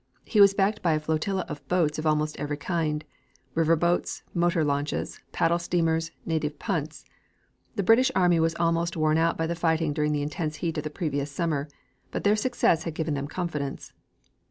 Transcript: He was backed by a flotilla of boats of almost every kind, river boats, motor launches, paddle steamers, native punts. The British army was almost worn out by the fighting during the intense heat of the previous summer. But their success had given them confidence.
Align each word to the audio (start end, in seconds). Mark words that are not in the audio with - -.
He 0.25 0.41
was 0.41 0.55
backed 0.55 0.81
by 0.81 0.93
a 0.93 0.99
flotilla 0.99 1.45
of 1.47 1.67
boats 1.67 1.99
of 1.99 2.07
almost 2.07 2.35
every 2.39 2.57
kind, 2.57 3.05
river 3.53 3.75
boats, 3.75 4.23
motor 4.33 4.63
launches, 4.63 5.19
paddle 5.31 5.59
steamers, 5.59 6.09
native 6.25 6.57
punts. 6.57 7.05
The 7.75 7.83
British 7.83 8.11
army 8.15 8.39
was 8.39 8.55
almost 8.55 8.97
worn 8.97 9.19
out 9.19 9.37
by 9.37 9.45
the 9.45 9.53
fighting 9.53 9.93
during 9.93 10.11
the 10.11 10.23
intense 10.23 10.55
heat 10.55 10.79
of 10.79 10.85
the 10.85 10.89
previous 10.89 11.29
summer. 11.29 11.67
But 12.09 12.23
their 12.23 12.35
success 12.35 12.81
had 12.81 12.95
given 12.95 13.13
them 13.13 13.27
confidence. 13.27 13.93